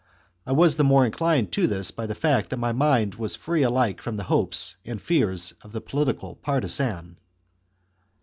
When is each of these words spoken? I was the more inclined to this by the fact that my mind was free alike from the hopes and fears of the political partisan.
I 0.47 0.51
was 0.51 0.77
the 0.77 0.83
more 0.83 1.05
inclined 1.05 1.51
to 1.51 1.67
this 1.67 1.91
by 1.91 2.07
the 2.07 2.15
fact 2.15 2.49
that 2.49 2.57
my 2.57 2.71
mind 2.71 3.13
was 3.13 3.35
free 3.35 3.61
alike 3.61 4.01
from 4.01 4.17
the 4.17 4.23
hopes 4.23 4.77
and 4.83 4.99
fears 4.99 5.53
of 5.61 5.73
the 5.73 5.81
political 5.81 6.37
partisan. 6.37 7.17